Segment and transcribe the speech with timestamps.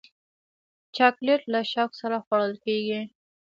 [0.95, 3.01] چاکلېټ له شوق سره خوړل کېږي.